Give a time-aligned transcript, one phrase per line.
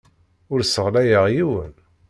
[0.51, 1.73] Ur sseɣyaleɣ yiwen.